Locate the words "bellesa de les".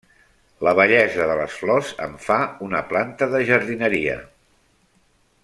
0.77-1.57